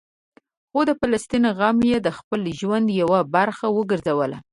[0.69, 4.37] خو د فلسطین غم یې د خپل ژوند یوه برخه وګرځوله.